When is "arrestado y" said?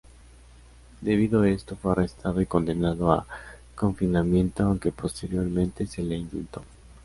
1.91-2.47